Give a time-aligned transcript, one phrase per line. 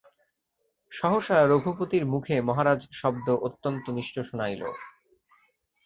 [0.91, 4.61] সহসা রঘুপতির মুখে মহারাজ শব্দ অত্যন্ত মিষ্ট শুনাইল।